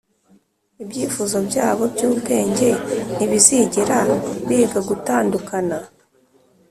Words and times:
ibyifuzo 0.83 1.37
byabo 1.47 1.83
byubwenge 1.93 2.69
ntibizigera 3.15 3.97
biga 4.47 4.79
gutandukana; 4.89 5.77